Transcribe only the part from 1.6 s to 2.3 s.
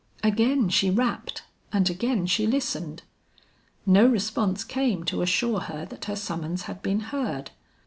and again